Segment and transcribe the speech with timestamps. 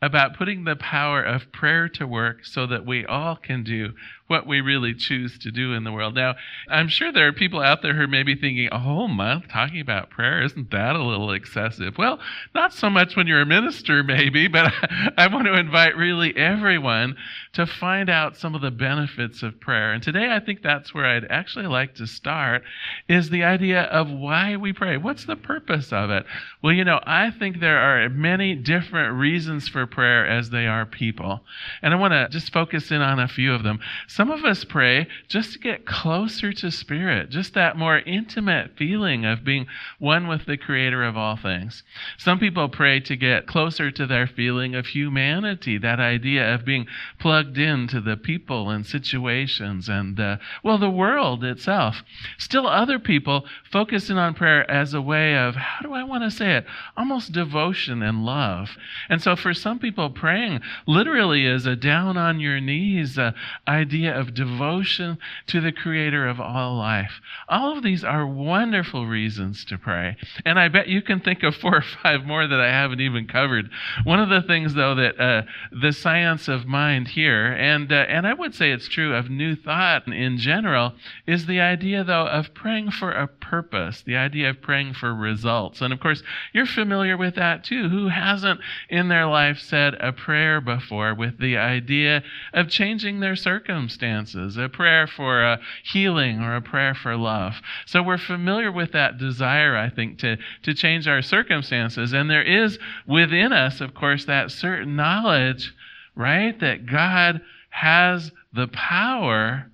[0.00, 3.92] about putting the power of prayer to work so that we all can do
[4.28, 6.14] what we really choose to do in the world.
[6.14, 6.34] Now,
[6.68, 9.80] I'm sure there are people out there who may be thinking, a whole month talking
[9.80, 11.96] about prayer, isn't that a little excessive?
[11.98, 12.20] Well,
[12.54, 14.70] not so much when you're a minister, maybe, but
[15.16, 17.16] I want to invite really everyone
[17.54, 19.92] to find out some of the benefits of prayer.
[19.92, 22.62] And today I think that's where I'd actually like to start
[23.08, 24.98] is the idea of why we pray.
[24.98, 26.26] What's the purpose of it?
[26.62, 30.86] Well, you know, I think there are many different reasons for prayer as they are
[30.86, 31.40] people.
[31.82, 33.80] And I want to just focus in on a few of them.
[34.06, 39.24] Some of us pray just to get closer to Spirit, just that more intimate feeling
[39.24, 39.66] of being
[39.98, 41.82] one with the Creator of all things.
[42.16, 46.86] Some people pray to get closer to their feeling of humanity, that idea of being
[47.18, 52.02] plugged into the people and situations and, uh, well, the world itself.
[52.38, 56.24] Still, other people focus in on prayer as a way of, how do I want
[56.24, 56.66] to say it?
[56.96, 58.76] Almost devotion and love.
[59.08, 64.18] And so for some people, praying literally is a down on your knees idea idea
[64.18, 67.20] of devotion to the Creator of all life.
[67.48, 70.16] All of these are wonderful reasons to pray.
[70.44, 73.26] And I bet you can think of four or five more that I haven't even
[73.26, 73.70] covered.
[74.04, 78.26] One of the things, though, that uh, the science of mind here, and, uh, and
[78.26, 80.92] I would say it's true of New Thought in general,
[81.26, 85.80] is the idea, though, of praying for a purpose, the idea of praying for results.
[85.80, 86.22] And of course,
[86.52, 87.88] you're familiar with that too.
[87.88, 93.36] Who hasn't in their life said a prayer before with the idea of changing their
[93.36, 94.56] circumstances?
[94.56, 97.54] a prayer for a healing or a prayer for love.
[97.86, 102.12] So we're familiar with that desire, I think, to, to change our circumstances.
[102.12, 105.72] And there is within us, of course, that certain knowledge,
[106.14, 107.40] right, that God
[107.70, 109.70] has the power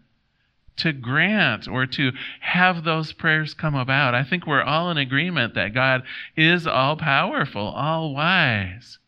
[0.76, 2.10] to grant or to
[2.40, 4.14] have those prayers come about.
[4.14, 6.02] I think we're all in agreement that God
[6.36, 8.98] is all powerful, all wise.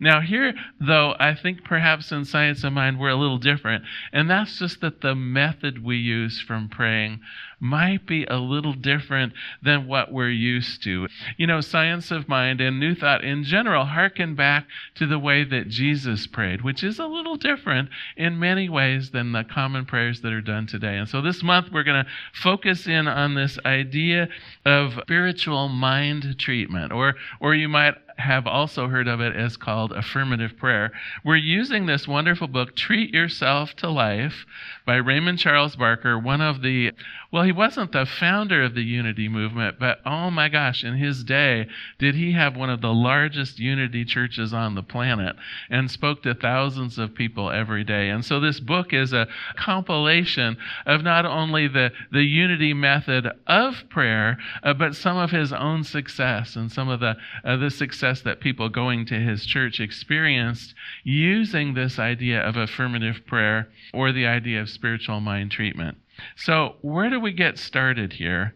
[0.00, 4.28] Now, here, though, I think perhaps in Science of Mind we're a little different, and
[4.30, 7.20] that's just that the method we use from praying
[7.60, 11.08] might be a little different than what we're used to.
[11.36, 14.66] You know, Science of Mind and New Thought in general harken back
[14.96, 19.32] to the way that Jesus prayed, which is a little different in many ways than
[19.32, 20.96] the common prayers that are done today.
[20.96, 24.28] And so this month we're going to focus in on this idea
[24.64, 29.92] of spiritual mind treatment, or, or you might have also heard of it as called
[29.92, 30.90] affirmative prayer.
[31.24, 34.44] We're using this wonderful book, Treat Yourself to Life,
[34.84, 36.92] by Raymond Charles Barker, one of the,
[37.30, 41.22] well, he wasn't the founder of the unity movement, but oh my gosh, in his
[41.22, 41.66] day,
[41.98, 45.36] did he have one of the largest unity churches on the planet
[45.70, 48.08] and spoke to thousands of people every day.
[48.08, 50.56] And so this book is a compilation
[50.86, 55.84] of not only the, the unity method of prayer, uh, but some of his own
[55.84, 57.14] success and some of the,
[57.44, 60.74] uh, the success that people going to his church experienced
[61.04, 65.98] using this idea of affirmative prayer or the idea of spiritual mind treatment.
[66.36, 68.54] So, where do we get started here?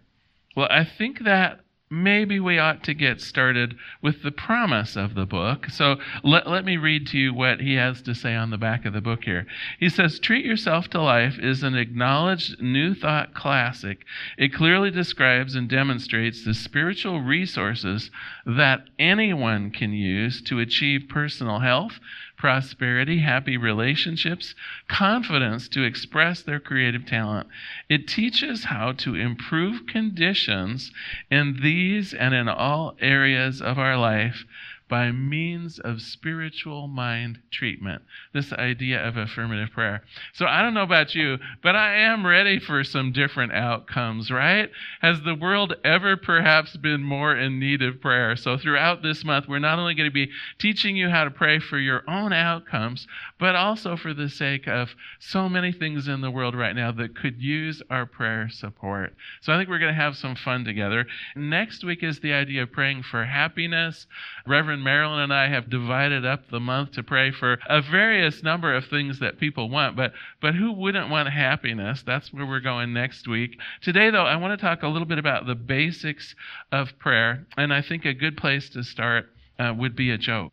[0.56, 1.60] Well, I think that
[1.92, 5.66] maybe we ought to get started with the promise of the book.
[5.68, 8.86] So let, let me read to you what he has to say on the back
[8.86, 9.46] of the book here.
[9.78, 14.06] He says, Treat Yourself to Life is an acknowledged New Thought classic.
[14.38, 18.10] It clearly describes and demonstrates the spiritual resources
[18.46, 22.00] that anyone can use to achieve personal health,
[22.42, 24.56] prosperity, happy relationships,
[24.88, 27.46] confidence to express their creative talent.
[27.88, 30.90] It teaches how to improve conditions
[31.30, 34.44] in these and in all areas of our life
[34.92, 38.02] by means of spiritual mind treatment.
[38.34, 40.02] This idea of affirmative prayer.
[40.34, 44.68] So I don't know about you, but I am ready for some different outcomes, right?
[45.00, 48.36] Has the world ever perhaps been more in need of prayer?
[48.36, 51.58] So throughout this month, we're not only going to be teaching you how to pray
[51.58, 53.06] for your own outcomes,
[53.40, 57.16] but also for the sake of so many things in the world right now that
[57.16, 59.14] could use our prayer support.
[59.40, 61.06] So I think we're going to have some fun together.
[61.34, 64.06] Next week is the idea of praying for happiness.
[64.46, 68.74] Reverend Marilyn and I have divided up the month to pray for a various number
[68.74, 72.02] of things that people want, but, but who wouldn't want happiness?
[72.02, 73.58] That's where we're going next week.
[73.80, 76.34] Today, though, I want to talk a little bit about the basics
[76.70, 79.26] of prayer, and I think a good place to start
[79.58, 80.52] uh, would be a joke.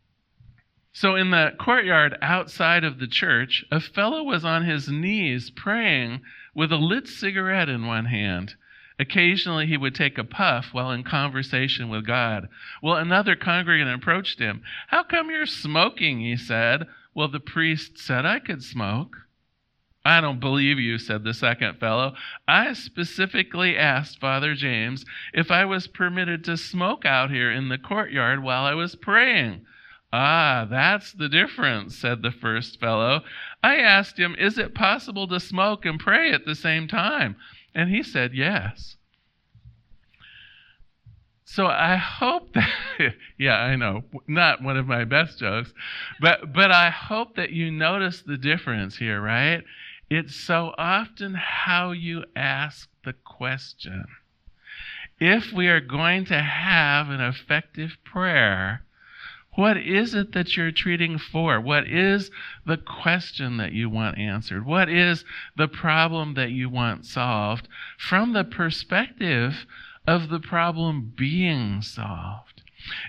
[0.92, 6.22] So, in the courtyard outside of the church, a fellow was on his knees praying
[6.56, 8.56] with a lit cigarette in one hand
[9.00, 12.50] Occasionally, he would take a puff while in conversation with God.
[12.84, 14.62] Well, another congregant approached him.
[14.88, 16.20] How come you're smoking?
[16.20, 16.86] He said.
[17.16, 19.16] Well, the priest said I could smoke.
[20.06, 22.14] I don't believe you, said the second fellow.
[22.48, 27.78] I specifically asked Father James if I was permitted to smoke out here in the
[27.78, 29.66] courtyard while I was praying.
[30.12, 33.24] Ah, that's the difference, said the first fellow.
[33.64, 37.36] I asked him, Is it possible to smoke and pray at the same time?
[37.80, 38.98] And he said, Yes.
[41.46, 45.74] So I hope that, yeah, I know, not one of my best jokes,
[46.20, 49.64] but, but I hope that you notice the difference here, right?
[50.10, 54.04] It's so often how you ask the question.
[55.22, 58.84] If we are going to have an effective prayer,
[59.56, 61.60] what is it that you're treating for?
[61.60, 62.32] What is
[62.66, 64.66] the question that you want answered?
[64.66, 65.26] What is
[65.58, 67.68] the problem that you want solved
[67.98, 69.66] from the perspective
[70.08, 72.62] of the problem being solved?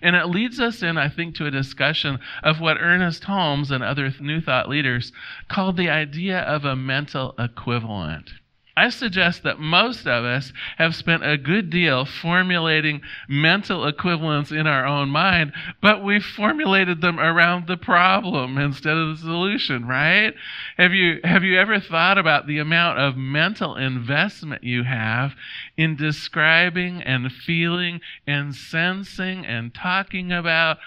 [0.02, 3.84] And it leads us in, I think, to a discussion of what Ernest Holmes and
[3.84, 5.12] other New Thought leaders
[5.48, 8.32] called the idea of a mental equivalent.
[8.80, 14.66] I suggest that most of us have spent a good deal formulating mental equivalents in
[14.66, 20.32] our own mind, but we've formulated them around the problem instead of the solution, right?
[20.78, 25.34] Have you, have you ever thought about the amount of mental investment you have
[25.76, 30.78] in describing and feeling and sensing and talking about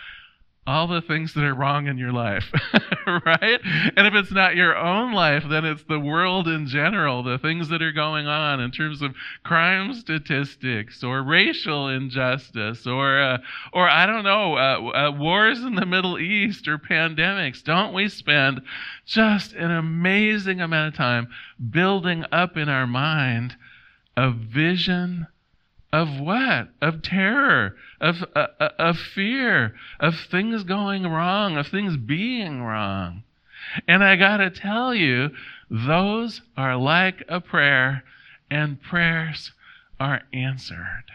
[0.66, 2.46] all the things that are wrong in your life,
[3.08, 3.60] right?
[3.98, 7.68] And if it's not your own life, then it's the world in general, the things
[7.70, 9.14] that are going on in terms of
[9.44, 13.38] crime statistics or racial injustice or, uh,
[13.74, 17.62] or I don't know, uh, uh, wars in the Middle East or pandemics.
[17.62, 18.62] Don't we spend
[19.06, 21.28] just an amazing amount of time
[21.72, 23.56] building up in our mind
[24.16, 25.28] a vision
[25.94, 26.70] of what?
[26.82, 33.24] Of terror, of, uh, uh, of fear, of things going wrong, of things being wrong.
[33.88, 35.30] And I got to tell you,
[35.70, 38.04] those are like a prayer,
[38.50, 39.52] and prayers
[40.00, 41.06] are answered.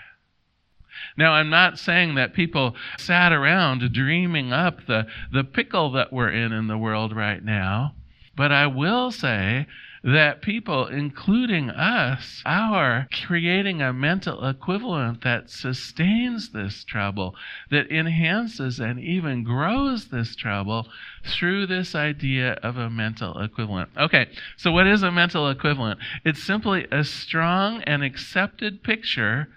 [1.16, 6.30] Now, I'm not saying that people sat around dreaming up the, the pickle that we're
[6.30, 7.94] in in the world right now,
[8.36, 9.66] but I will say
[10.04, 17.34] that people, including us, are creating a mental equivalent that sustains this trouble,
[17.70, 20.86] that enhances and even grows this trouble
[21.26, 23.90] through this idea of a mental equivalent.
[23.96, 26.00] Okay, so what is a mental equivalent?
[26.24, 29.48] It's simply a strong and accepted picture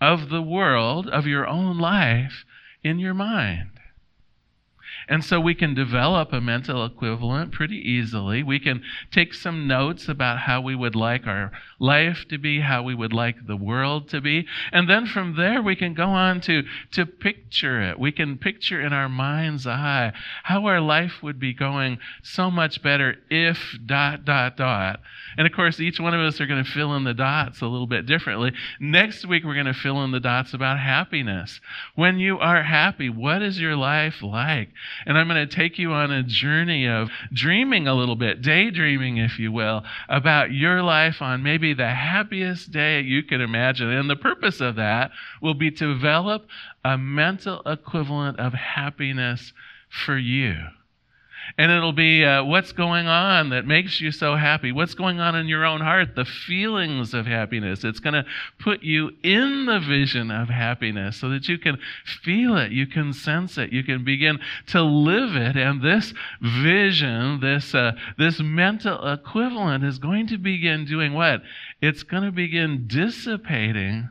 [0.00, 2.44] of the world, of your own life,
[2.82, 3.79] in your mind.
[5.10, 8.44] And so we can develop a mental equivalent pretty easily.
[8.44, 8.80] We can
[9.10, 13.12] take some notes about how we would like our life to be, how we would
[13.12, 14.46] like the world to be.
[14.70, 16.62] And then from there, we can go on to,
[16.92, 17.98] to picture it.
[17.98, 20.12] We can picture in our mind's eye
[20.44, 25.00] how our life would be going so much better if dot, dot, dot.
[25.36, 27.66] And of course, each one of us are going to fill in the dots a
[27.66, 28.52] little bit differently.
[28.78, 31.60] Next week, we're going to fill in the dots about happiness.
[31.96, 34.68] When you are happy, what is your life like?
[35.06, 39.16] And I'm going to take you on a journey of dreaming a little bit, daydreaming,
[39.18, 43.90] if you will, about your life on maybe the happiest day you can imagine.
[43.90, 45.10] And the purpose of that
[45.40, 46.46] will be to develop
[46.84, 49.52] a mental equivalent of happiness
[49.88, 50.56] for you.
[51.58, 54.72] And it'll be uh, what's going on that makes you so happy.
[54.72, 57.84] What's going on in your own heart, the feelings of happiness.
[57.84, 58.24] It's going to
[58.58, 61.78] put you in the vision of happiness so that you can
[62.22, 64.38] feel it, you can sense it, you can begin
[64.68, 65.56] to live it.
[65.56, 71.42] And this vision, this, uh, this mental equivalent is going to begin doing what?
[71.80, 74.08] It's going to begin dissipating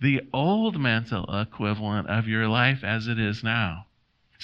[0.00, 3.86] the old mental equivalent of your life as it is now.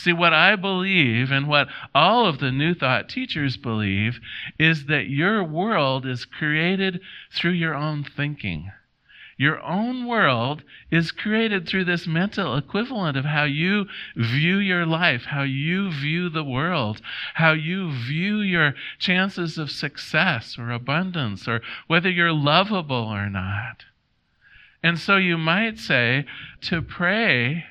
[0.01, 4.21] See, what I believe and what all of the New Thought teachers believe
[4.57, 7.01] is that your world is created
[7.33, 8.71] through your own thinking.
[9.37, 10.63] Your own world
[10.93, 16.29] is created through this mental equivalent of how you view your life, how you view
[16.29, 17.01] the world,
[17.35, 23.85] how you view your chances of success or abundance, or whether you're lovable or not.
[24.81, 26.25] And so you might say
[26.63, 27.65] to pray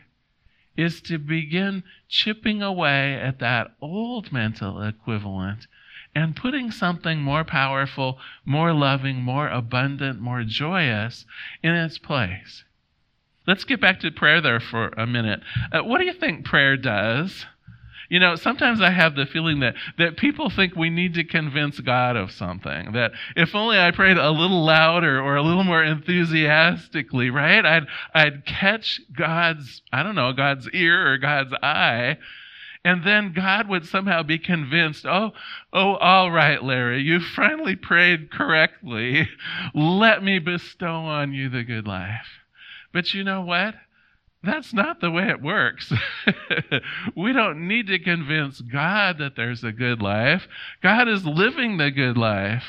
[0.77, 5.67] is to begin chipping away at that old mental equivalent
[6.15, 11.25] and putting something more powerful, more loving, more abundant, more joyous
[11.61, 12.63] in its place.
[13.45, 15.41] Let's get back to prayer there for a minute.
[15.71, 17.45] Uh, what do you think prayer does?
[18.09, 21.79] You know, sometimes I have the feeling that, that people think we need to convince
[21.79, 22.93] God of something.
[22.93, 27.65] That if only I prayed a little louder or a little more enthusiastically, right?
[27.65, 32.17] I'd, I'd catch God's, I don't know, God's ear or God's eye.
[32.85, 35.31] And then God would somehow be convinced, oh,
[35.73, 39.27] oh, all right, Larry, you finally prayed correctly.
[39.73, 42.27] Let me bestow on you the good life.
[42.93, 43.75] But you know what?
[44.47, 45.91] That's not the way it works.
[47.17, 50.47] we don't need to convince God that there's a good life.
[50.81, 52.63] God is living the good life.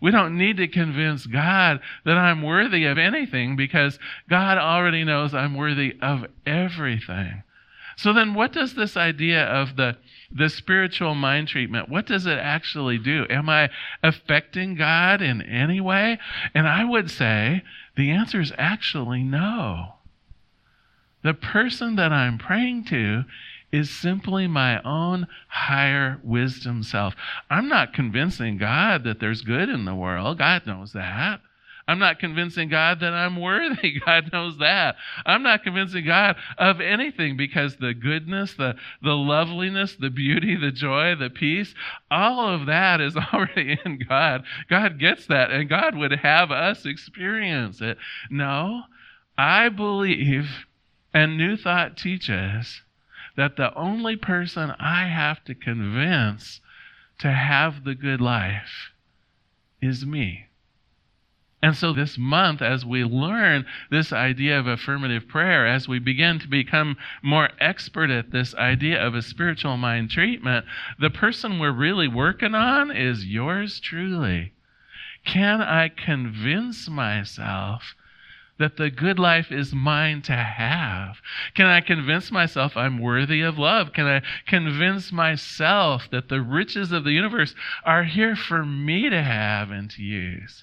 [0.00, 5.32] We don't need to convince God that I'm worthy of anything because God already knows
[5.32, 7.44] I'm worthy of everything.
[7.96, 9.98] So then what does this idea of the
[10.34, 13.26] the spiritual mind treatment, what does it actually do?
[13.28, 13.68] Am I
[14.02, 16.18] affecting God in any way?
[16.54, 17.62] And I would say
[17.96, 19.92] the answer is actually no.
[21.22, 23.24] The person that I'm praying to
[23.72, 27.14] is simply my own higher wisdom self.
[27.48, 30.38] I'm not convincing God that there's good in the world.
[30.38, 31.40] God knows that.
[31.88, 33.98] I'm not convincing God that I'm worthy.
[34.06, 34.96] God knows that.
[35.26, 40.70] I'm not convincing God of anything because the goodness, the, the loveliness, the beauty, the
[40.70, 41.74] joy, the peace,
[42.10, 44.44] all of that is already in God.
[44.70, 47.98] God gets that, and God would have us experience it.
[48.30, 48.82] No,
[49.36, 50.66] I believe
[51.14, 52.82] and New Thought teaches
[53.36, 56.60] that the only person I have to convince
[57.18, 58.92] to have the good life
[59.80, 60.46] is me.
[61.64, 66.40] And so, this month, as we learn this idea of affirmative prayer, as we begin
[66.40, 70.66] to become more expert at this idea of a spiritual mind treatment,
[70.98, 74.52] the person we're really working on is yours truly.
[75.24, 77.94] Can I convince myself
[78.62, 81.16] that the good life is mine to have?
[81.54, 83.92] Can I convince myself I'm worthy of love?
[83.92, 89.20] Can I convince myself that the riches of the universe are here for me to
[89.20, 90.62] have and to use?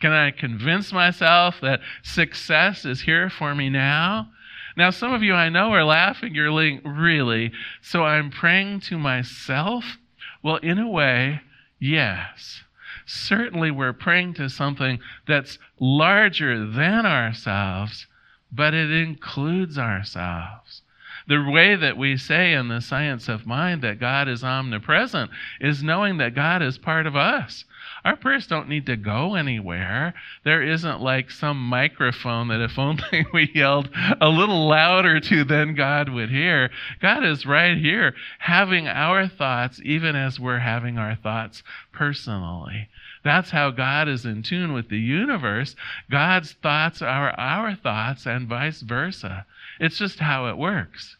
[0.00, 4.30] Can I convince myself that success is here for me now?
[4.74, 6.34] Now, some of you I know are laughing.
[6.34, 7.52] You're like, really?
[7.82, 9.98] So I'm praying to myself?
[10.42, 11.42] Well, in a way,
[11.78, 12.62] yes
[13.06, 18.06] certainly we're praying to something that's larger than ourselves,
[18.52, 20.82] but it includes ourselves.
[21.28, 25.82] The way that we say in the science of mind that God is omnipresent is
[25.82, 27.64] knowing that God is part of us.
[28.04, 30.14] Our prayers don't need to go anywhere.
[30.44, 35.74] There isn't like some microphone that if only we yelled a little louder to, then
[35.74, 36.70] God would hear.
[37.00, 42.88] God is right here having our thoughts even as we're having our thoughts personally.
[43.26, 45.74] That's how God is in tune with the universe.
[46.08, 49.46] God's thoughts are our thoughts and vice versa.
[49.80, 51.16] It's just how it works.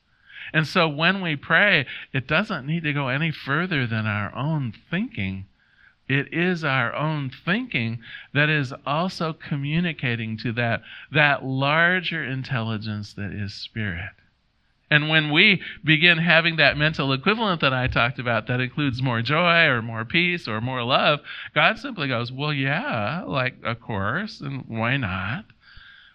[0.52, 4.72] And so when we pray, it doesn't need to go any further than our own
[4.88, 5.46] thinking.
[6.08, 7.98] It is our own thinking
[8.32, 14.12] that is also communicating to that, that larger intelligence that is spirit.
[14.90, 19.21] And when we begin having that mental equivalent that I talked about that includes more
[19.21, 21.21] joy or more peace or more love,
[21.55, 25.47] God simply goes, Well, yeah, like, of course, and why not?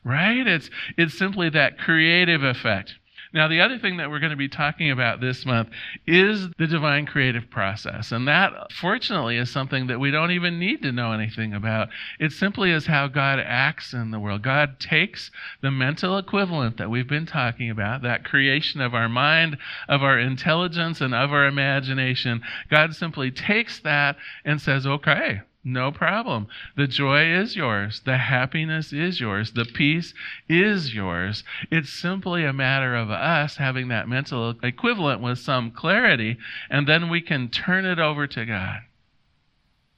[0.04, 0.48] Right?
[0.48, 2.96] It's, it's simply that creative effect.
[3.34, 5.70] Now, the other thing that we're going to be talking about this month
[6.06, 8.12] is the divine creative process.
[8.12, 11.90] And that, fortunately, is something that we don't even need to know anything about.
[12.20, 14.42] It simply is how God acts in the world.
[14.42, 19.58] God takes the mental equivalent that we've been talking about, that creation of our mind,
[19.88, 22.42] of our intelligence, and of our imagination.
[22.70, 26.48] God simply takes that and says, okay, no problem.
[26.76, 28.02] The joy is yours.
[28.04, 29.52] The happiness is yours.
[29.52, 30.14] The peace
[30.50, 31.44] is yours.
[31.70, 36.38] It's simply a matter of us having that mental equivalent with some clarity,
[36.70, 38.82] and then we can turn it over to God.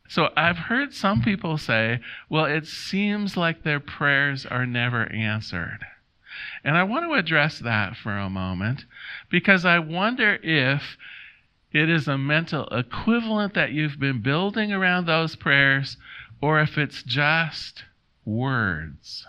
[0.10, 5.80] So I've heard some people say, well, it seems like their prayers are never answered.
[6.64, 8.86] And I want to address that for a moment
[9.30, 10.98] because I wonder if
[11.74, 15.98] it is a mental equivalent that you've been building around those prayers,
[16.42, 17.84] or if it's just
[18.26, 19.26] words.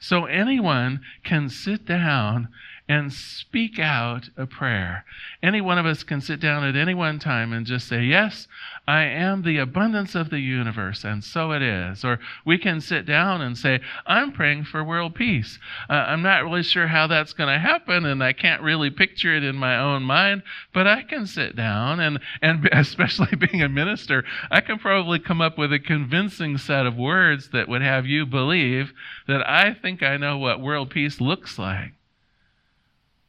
[0.00, 2.48] So anyone can sit down
[2.90, 5.04] and speak out a prayer.
[5.44, 8.48] Any one of us can sit down at any one time and just say, Yes,
[8.88, 12.04] I am the abundance of the universe, and so it is.
[12.04, 15.60] Or we can sit down and say, I'm praying for world peace.
[15.88, 19.36] Uh, I'm not really sure how that's going to happen, and I can't really picture
[19.36, 20.42] it in my own mind,
[20.74, 25.40] but I can sit down, and, and especially being a minister, I can probably come
[25.40, 28.92] up with a convincing set of words that would have you believe
[29.28, 31.92] that I think I know what world peace looks like.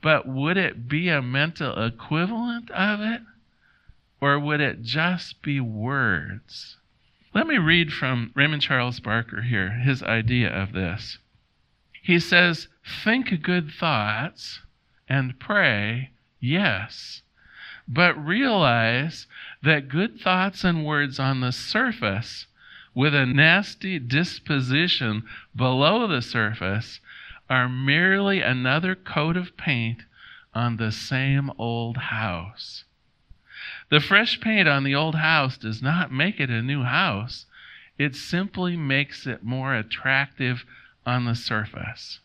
[0.01, 3.21] But would it be a mental equivalent of it?
[4.19, 6.77] Or would it just be words?
[7.33, 11.17] Let me read from Raymond Charles Barker here, his idea of this.
[12.01, 12.67] He says,
[13.03, 14.61] Think good thoughts
[15.07, 17.21] and pray, yes,
[17.87, 19.27] but realize
[19.61, 22.47] that good thoughts and words on the surface
[22.93, 25.23] with a nasty disposition
[25.55, 26.99] below the surface
[27.51, 30.03] are merely another coat of paint
[30.53, 32.85] on the same old house.
[33.89, 37.47] The fresh paint on the old house does not make it a new house,
[37.97, 40.63] it simply makes it more attractive
[41.05, 42.21] on the surface.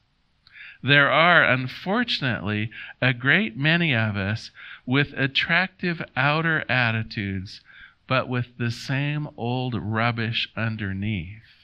[0.80, 2.70] There are, unfortunately,
[3.02, 4.52] a great many of us
[4.86, 7.62] with attractive outer attitudes,
[8.06, 11.55] but with the same old rubbish underneath.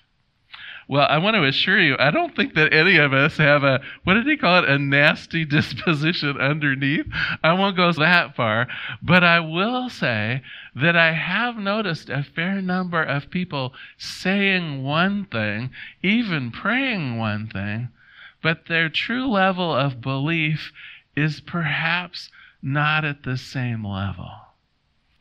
[0.92, 3.80] Well, I want to assure you, I don't think that any of us have a,
[4.04, 7.06] what did he call it, a nasty disposition underneath.
[7.42, 8.68] I won't go that far,
[9.00, 10.42] but I will say
[10.76, 15.70] that I have noticed a fair number of people saying one thing,
[16.02, 17.88] even praying one thing,
[18.42, 20.72] but their true level of belief
[21.16, 22.28] is perhaps
[22.60, 24.41] not at the same level.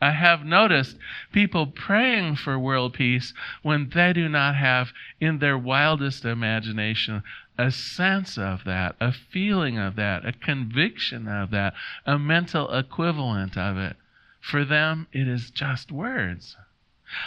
[0.04, 0.98] I have noticed
[1.32, 7.22] people praying for world peace when they do not have, in their wildest imagination,
[7.56, 13.56] a sense of that, a feeling of that, a conviction of that, a mental equivalent
[13.56, 13.96] of it.
[14.40, 16.58] For them, it is just words.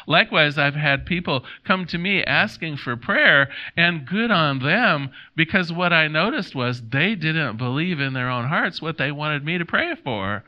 [0.08, 5.70] Likewise, I've had people come to me asking for prayer, and good on them because
[5.70, 9.58] what I noticed was they didn't believe in their own hearts what they wanted me
[9.58, 10.42] to pray for.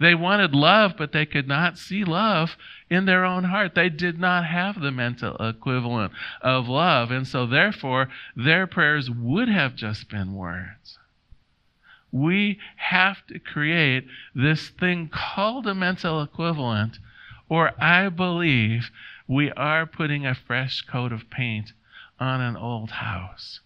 [0.00, 2.56] They wanted love, but they could not see love
[2.88, 3.74] in their own heart.
[3.74, 7.10] They did not have the mental equivalent of love.
[7.10, 10.98] And so, therefore, their prayers would have just been words.
[12.10, 16.98] We have to create this thing called a mental equivalent,
[17.50, 18.90] or I believe
[19.28, 21.72] we are putting a fresh coat of paint
[22.18, 23.60] on an old house.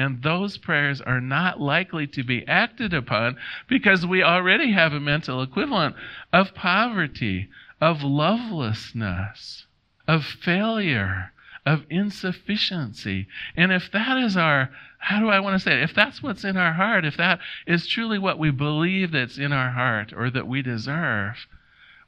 [0.00, 3.36] And those prayers are not likely to be acted upon
[3.68, 5.94] because we already have a mental equivalent
[6.32, 7.50] of poverty,
[7.82, 9.66] of lovelessness,
[10.08, 11.32] of failure,
[11.66, 13.28] of insufficiency.
[13.54, 15.82] And if that is our, how do I want to say it?
[15.82, 19.52] If that's what's in our heart, if that is truly what we believe that's in
[19.52, 21.46] our heart or that we deserve,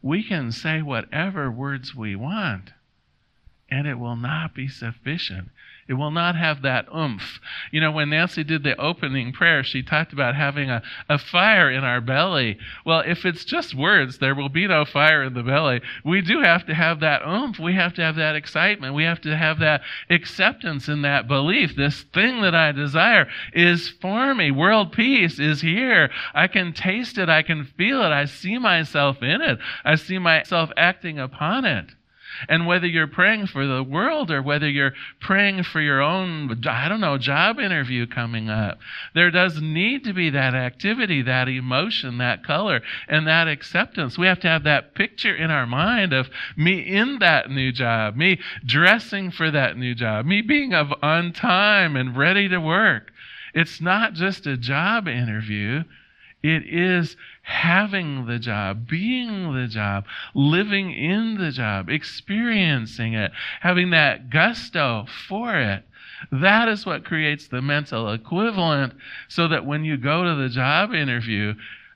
[0.00, 2.72] we can say whatever words we want,
[3.70, 5.50] and it will not be sufficient.
[5.92, 7.38] It will not have that oomph.
[7.70, 11.70] You know, when Nancy did the opening prayer, she talked about having a, a fire
[11.70, 12.56] in our belly.
[12.86, 15.82] Well, if it's just words, there will be no fire in the belly.
[16.02, 17.58] We do have to have that oomph.
[17.58, 18.94] We have to have that excitement.
[18.94, 21.76] We have to have that acceptance and that belief.
[21.76, 24.50] This thing that I desire is for me.
[24.50, 26.08] World peace is here.
[26.32, 27.28] I can taste it.
[27.28, 28.12] I can feel it.
[28.12, 29.58] I see myself in it.
[29.84, 31.92] I see myself acting upon it.
[32.48, 36.88] And whether you're praying for the world or whether you're praying for your own, I
[36.88, 38.78] don't know, job interview coming up,
[39.14, 44.18] there does need to be that activity, that emotion, that color, and that acceptance.
[44.18, 48.16] We have to have that picture in our mind of me in that new job,
[48.16, 53.12] me dressing for that new job, me being of on time and ready to work.
[53.54, 55.84] It's not just a job interview.
[56.42, 63.90] It is having the job, being the job, living in the job, experiencing it, having
[63.90, 65.84] that gusto for it.
[66.30, 68.94] That is what creates the mental equivalent
[69.28, 71.54] so that when you go to the job interview,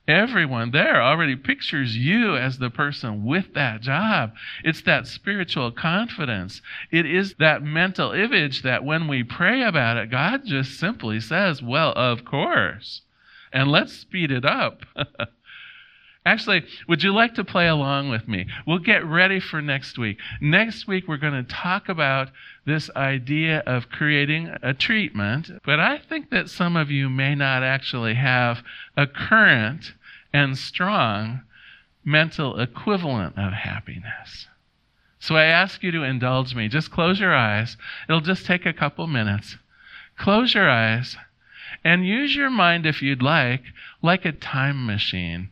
[0.09, 4.35] everyone there already pictures you as the person with that job.
[4.65, 6.61] It's that spiritual confidence.
[6.91, 11.63] It is that mental image that when we pray about it, God just simply says,
[11.63, 13.03] Well, of course
[13.53, 14.83] and let's speed it up.
[16.27, 18.47] Actually, would you like to play along with me?
[18.67, 20.19] We'll get ready for next week.
[20.41, 22.31] Next week, we're going to talk about
[22.67, 27.63] this idea of creating a treatment, but I think that some of you may not
[27.63, 28.65] actually have
[28.97, 29.93] a current
[30.33, 31.43] and strong
[32.05, 34.49] mental equivalent of happiness.
[35.21, 36.67] So I ask you to indulge me.
[36.67, 37.77] Just close your eyes.
[38.09, 39.57] It'll just take a couple minutes.
[40.19, 41.17] Close your eyes
[41.85, 43.62] and use your mind, if you'd like,
[44.03, 45.51] like a time machine.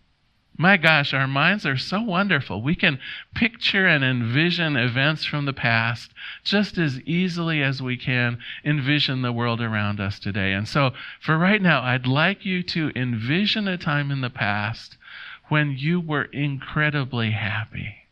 [0.57, 2.63] My gosh, our minds are so wonderful.
[2.63, 3.01] We can
[3.35, 6.13] picture and envision events from the past
[6.45, 10.53] just as easily as we can envision the world around us today.
[10.53, 14.97] And so, for right now, I'd like you to envision a time in the past
[15.49, 18.04] when you were incredibly happy.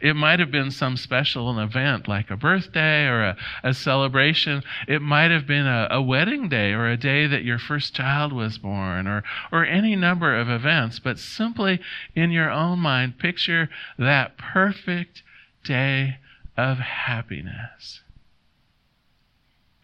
[0.00, 4.62] It might have been some special event like a birthday or a, a celebration.
[4.86, 8.32] It might have been a, a, wedding day or a day that your first child
[8.32, 10.98] was born or, or any number of events.
[10.98, 11.80] But simply
[12.14, 15.22] in your own mind, picture that perfect
[15.64, 16.18] day
[16.56, 18.02] of happiness.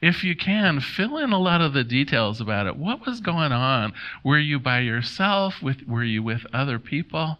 [0.03, 2.77] If you can, fill in a lot of the details about it.
[2.77, 3.95] What was going on?
[4.23, 5.63] Were you by yourself?
[5.63, 7.39] With, were you with other people?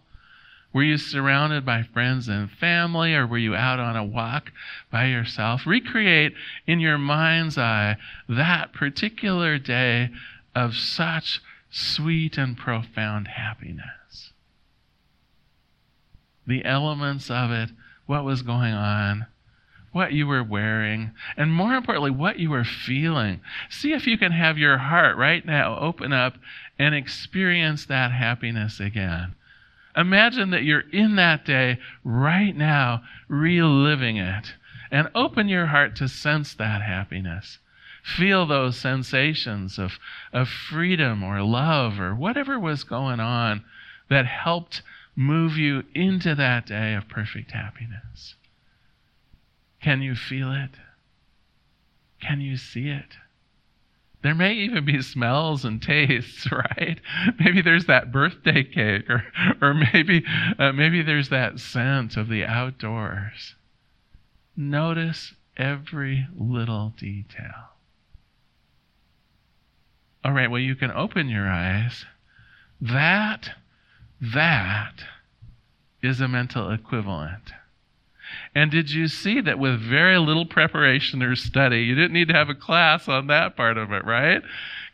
[0.73, 4.51] Were you surrounded by friends and family, or were you out on a walk
[4.91, 5.65] by yourself?
[5.65, 6.33] Recreate
[6.65, 10.09] in your mind's eye that particular day
[10.53, 14.33] of such sweet and profound happiness.
[16.45, 17.69] The elements of it,
[18.05, 19.25] what was going on,
[19.91, 23.41] what you were wearing, and more importantly, what you were feeling.
[23.69, 26.35] See if you can have your heart right now open up
[26.77, 29.33] and experience that happiness again.
[29.97, 34.53] Imagine that you're in that day right now, reliving it.
[34.91, 37.57] And open your heart to sense that happiness.
[38.03, 39.99] Feel those sensations of,
[40.31, 43.65] of freedom or love or whatever was going on
[44.09, 44.81] that helped
[45.15, 48.35] move you into that day of perfect happiness.
[49.81, 50.69] Can you feel it?
[52.21, 53.17] Can you see it?
[54.23, 56.99] There may even be smells and tastes, right?
[57.39, 59.23] Maybe there's that birthday cake, or,
[59.61, 60.23] or maybe,
[60.57, 63.55] uh, maybe there's that scent of the outdoors.
[64.55, 67.69] Notice every little detail.
[70.23, 72.05] All right, well, you can open your eyes.
[72.81, 73.51] That,
[74.19, 75.03] that
[76.01, 77.51] is a mental equivalent.
[78.55, 82.33] And did you see that with very little preparation or study, you didn't need to
[82.33, 84.41] have a class on that part of it, right?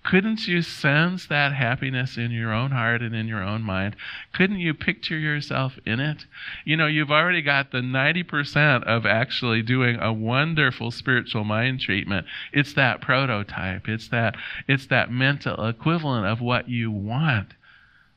[0.03, 3.95] Couldn't you sense that happiness in your own heart and in your own mind?
[4.33, 6.25] Couldn't you picture yourself in it?
[6.65, 12.27] You know, you've already got the 90% of actually doing a wonderful spiritual mind treatment.
[12.51, 13.87] It's that prototype.
[13.87, 14.35] It's that
[14.67, 17.53] it's that mental equivalent of what you want.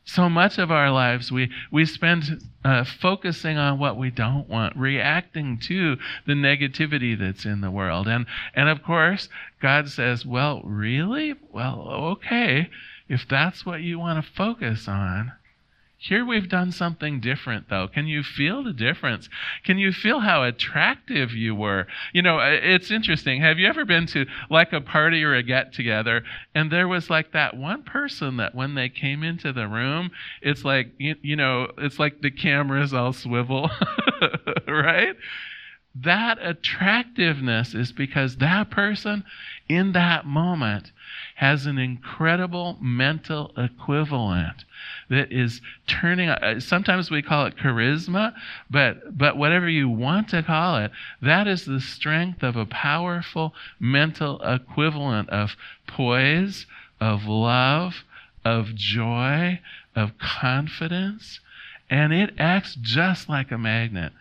[0.09, 4.77] So much of our lives, we, we spend uh, focusing on what we don't want,
[4.77, 8.07] reacting to the negativity that's in the world.
[8.07, 9.29] And, and of course,
[9.61, 11.35] God says, Well, really?
[11.51, 12.71] Well, okay.
[13.09, 15.33] If that's what you want to focus on,
[15.99, 17.89] here we've done something different, though.
[17.89, 19.31] Can you feel the difference?
[19.65, 21.87] Can you feel how attractive you were?
[22.13, 23.41] You know, it's interesting.
[23.41, 26.23] Have you ever been to like a party or a get together,
[26.55, 30.11] and there was like that one person that when they came into the room,
[30.43, 33.71] it's like, you, you know, it's like the cameras all swivel,
[34.69, 35.17] right?
[35.95, 39.25] That attractiveness is because that person
[39.67, 40.93] in that moment
[41.37, 44.65] has an incredible mental equivalent
[45.11, 48.35] that is turning uh, sometimes we call it charisma
[48.71, 53.55] but but whatever you want to call it that is the strength of a powerful
[53.79, 56.67] mental equivalent of poise
[57.01, 58.05] of love
[58.45, 59.61] of joy
[59.95, 61.41] of confidence
[61.91, 64.13] and it acts just like a magnet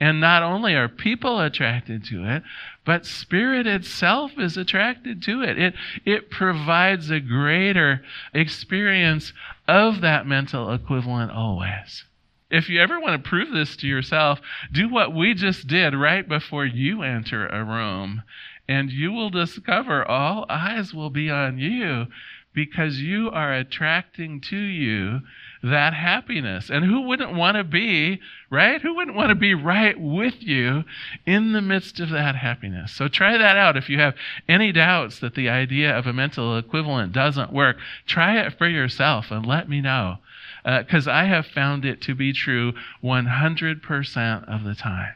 [0.00, 2.42] and not only are people attracted to it,
[2.84, 5.58] but spirit itself is attracted to it.
[5.58, 9.32] It, it provides a greater experience
[9.66, 12.04] of that mental equivalent always.
[12.50, 16.28] If you ever want to prove this to yourself, do what we just did right
[16.28, 18.22] before you enter a room,
[18.68, 22.06] and you will discover all eyes will be on you
[22.54, 25.20] because you are attracting to you
[25.64, 26.68] that happiness.
[26.68, 28.80] And who wouldn't want to be, right?
[28.82, 30.84] Who wouldn't want to be right with you
[31.24, 32.92] in the midst of that happiness?
[32.92, 33.76] So try that out.
[33.76, 34.14] If you have
[34.46, 39.30] any doubts that the idea of a mental equivalent doesn't work, try it for yourself
[39.30, 40.18] and let me know.
[40.64, 45.14] Because uh, I have found it to be true 100% of the time.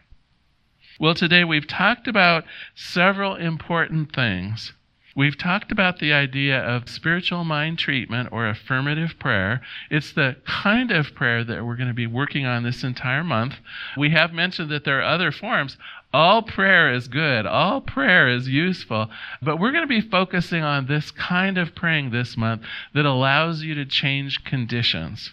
[0.98, 4.72] Well, today we've talked about several important things
[5.18, 9.60] We've talked about the idea of spiritual mind treatment or affirmative prayer.
[9.90, 13.56] It's the kind of prayer that we're going to be working on this entire month.
[13.96, 15.76] We have mentioned that there are other forms.
[16.14, 19.10] All prayer is good, all prayer is useful,
[19.42, 22.62] but we're going to be focusing on this kind of praying this month
[22.94, 25.32] that allows you to change conditions.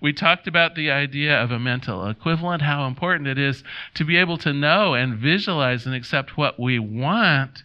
[0.00, 3.62] We talked about the idea of a mental equivalent, how important it is
[3.96, 7.64] to be able to know and visualize and accept what we want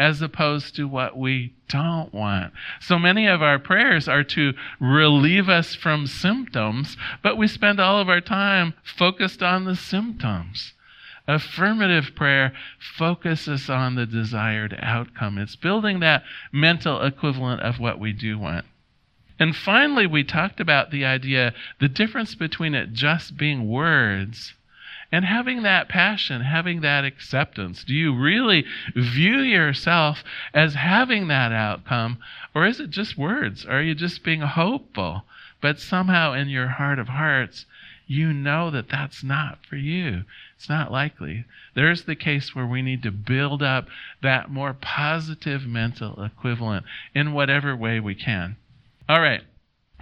[0.00, 2.54] as opposed to what we don't want.
[2.80, 8.00] So many of our prayers are to relieve us from symptoms, but we spend all
[8.00, 10.72] of our time focused on the symptoms.
[11.28, 15.36] Affirmative prayer focuses on the desired outcome.
[15.36, 18.64] It's building that mental equivalent of what we do want.
[19.38, 24.54] And finally, we talked about the idea, the difference between it just being words
[25.12, 27.84] and having that passion, having that acceptance.
[27.84, 30.22] Do you really view yourself
[30.54, 32.18] as having that outcome,
[32.54, 33.64] or is it just words?
[33.66, 35.24] Are you just being hopeful?
[35.60, 37.66] But somehow in your heart of hearts,
[38.06, 40.24] you know that that's not for you.
[40.56, 41.44] It's not likely.
[41.74, 43.86] There's the case where we need to build up
[44.22, 48.56] that more positive mental equivalent in whatever way we can.
[49.08, 49.42] All right.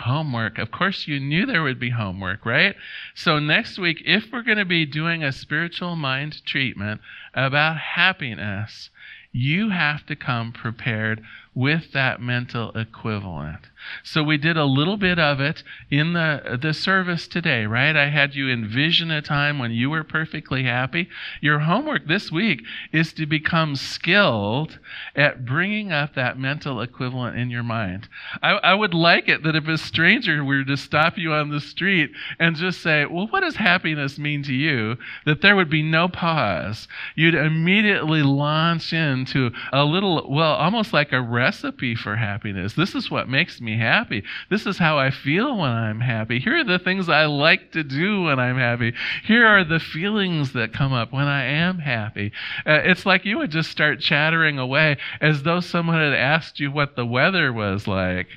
[0.01, 0.59] Homework.
[0.59, 2.77] Of course, you knew there would be homework, right?
[3.15, 7.01] So, next week, if we're going to be doing a spiritual mind treatment
[7.35, 8.91] about happiness,
[9.33, 11.23] you have to come prepared
[11.59, 13.59] with that mental equivalent.
[14.05, 17.97] So we did a little bit of it in the the service today, right?
[17.97, 21.09] I had you envision a time when you were perfectly happy.
[21.41, 24.79] Your homework this week is to become skilled
[25.17, 28.09] at bringing up that mental equivalent in your mind.
[28.41, 31.61] I, I would like it that if a stranger were to stop you on the
[31.61, 35.83] street and just say, "Well, what does happiness mean to you?" that there would be
[35.83, 36.87] no pause.
[37.17, 42.75] You'd immediately launch into a little, well, almost like a recipe for happiness.
[42.75, 44.23] This is what makes me happy.
[44.51, 46.39] This is how I feel when I'm happy.
[46.41, 48.93] Here are the things I like to do when I'm happy.
[49.25, 52.33] Here are the feelings that come up when I am happy.
[52.67, 56.71] Uh, it's like you would just start chattering away as though someone had asked you
[56.71, 58.29] what the weather was like.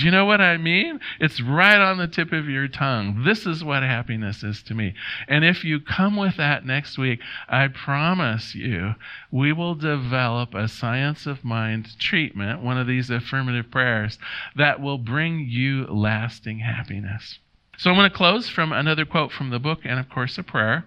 [0.00, 0.98] Do you know what I mean?
[1.18, 3.22] It's right on the tip of your tongue.
[3.26, 4.94] This is what happiness is to me.
[5.28, 8.94] And if you come with that next week, I promise you,
[9.30, 14.18] we will develop a science of mind treatment, one of these affirmative prayers,
[14.56, 17.38] that will bring you lasting happiness.
[17.76, 20.42] So I'm going to close from another quote from the book and, of course, a
[20.42, 20.86] prayer.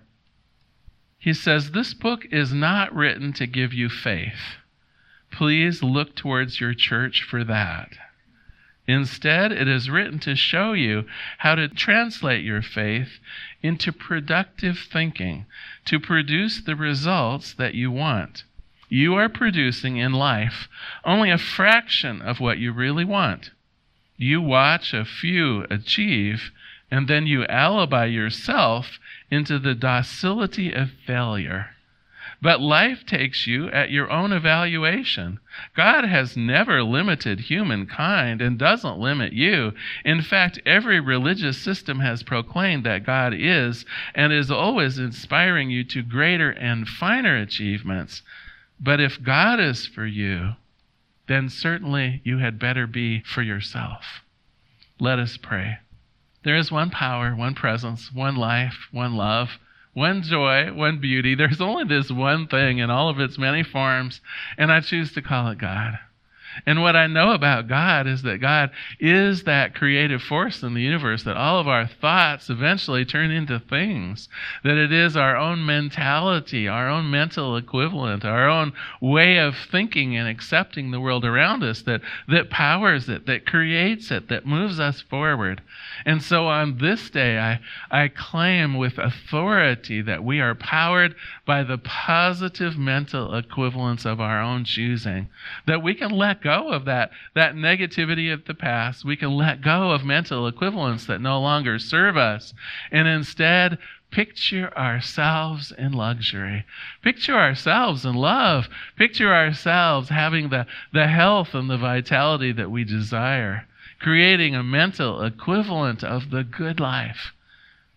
[1.20, 4.58] He says, This book is not written to give you faith.
[5.32, 7.90] Please look towards your church for that.
[8.88, 11.06] Instead, it is written to show you
[11.38, 13.20] how to translate your faith
[13.62, 15.46] into productive thinking
[15.86, 18.44] to produce the results that you want.
[18.90, 20.68] You are producing in life
[21.06, 23.52] only a fraction of what you really want.
[24.18, 26.52] You watch a few achieve,
[26.92, 29.00] and then you alibi yourself
[29.32, 31.72] into the docility of failure.
[32.44, 35.40] But life takes you at your own evaluation.
[35.78, 39.72] God has never limited humankind and doesn't limit you.
[40.04, 45.86] In fact, every religious system has proclaimed that God is and is always inspiring you
[45.86, 48.24] to greater and finer achievements.
[48.78, 50.56] But if God is for you,
[51.28, 54.22] then certainly you had better be for yourself.
[55.00, 55.78] Let us pray.
[56.44, 59.60] There is one power, one presence, one life, one love
[59.94, 61.36] one joy, one beauty.
[61.36, 64.22] There's only this one thing in all of its many forms,
[64.58, 66.00] and I choose to call it God.
[66.66, 70.82] And what I know about God is that God is that creative force in the
[70.82, 74.30] universe, that all of our thoughts eventually turn into things,
[74.64, 80.16] that it is our own mentality, our own mental equivalent, our own way of thinking
[80.16, 84.80] and accepting the world around us that, that powers it, that creates it, that moves
[84.80, 85.62] us forward.
[86.06, 91.64] And so on this day, I, I claim with authority that we are powered by
[91.64, 95.30] the positive mental equivalence of our own choosing,
[95.66, 99.06] that we can let go of that, that negativity of the past.
[99.06, 102.54] We can let go of mental equivalents that no longer serve us
[102.92, 103.78] and instead
[104.12, 106.66] picture ourselves in luxury.
[107.02, 108.68] Picture ourselves in love.
[108.98, 113.66] Picture ourselves having the, the health and the vitality that we desire,
[114.00, 117.32] creating a mental equivalent of the good life,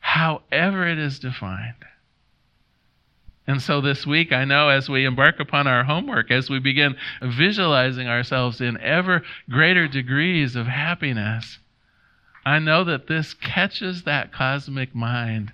[0.00, 1.85] however it is defined.
[3.46, 6.96] And so this week, I know as we embark upon our homework, as we begin
[7.22, 11.58] visualizing ourselves in ever greater degrees of happiness,
[12.44, 15.52] I know that this catches that cosmic mind,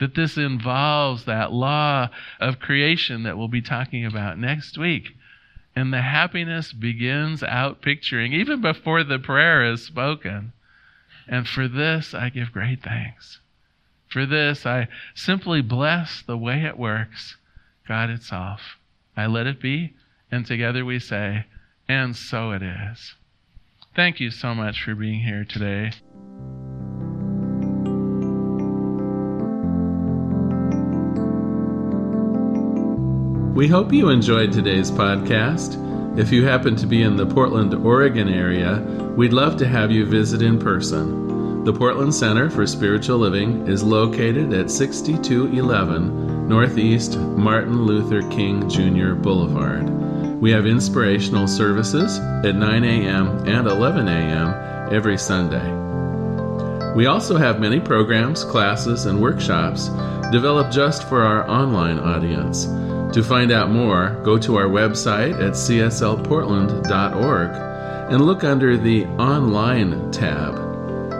[0.00, 2.10] that this involves that law
[2.40, 5.16] of creation that we'll be talking about next week.
[5.74, 10.52] And the happiness begins out picturing, even before the prayer is spoken.
[11.26, 13.40] And for this, I give great thanks.
[14.14, 17.36] For this, I simply bless the way it works,
[17.88, 18.78] God itself.
[19.16, 19.94] I let it be,
[20.30, 21.46] and together we say,
[21.88, 23.16] and so it is.
[23.96, 25.90] Thank you so much for being here today.
[33.56, 35.76] We hope you enjoyed today's podcast.
[36.16, 38.78] If you happen to be in the Portland, Oregon area,
[39.16, 41.23] we'd love to have you visit in person.
[41.64, 49.14] The Portland Center for Spiritual Living is located at 6211 Northeast Martin Luther King Jr.
[49.14, 49.88] Boulevard.
[50.42, 53.48] We have inspirational services at 9 a.m.
[53.48, 54.92] and 11 a.m.
[54.92, 55.72] every Sunday.
[56.94, 59.88] We also have many programs, classes, and workshops
[60.30, 62.66] developed just for our online audience.
[63.14, 67.48] To find out more, go to our website at cslportland.org
[68.12, 70.63] and look under the Online tab.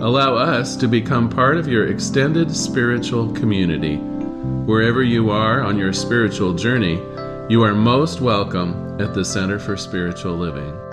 [0.00, 3.96] Allow us to become part of your extended spiritual community.
[3.96, 7.00] Wherever you are on your spiritual journey,
[7.48, 10.83] you are most welcome at the Center for Spiritual Living.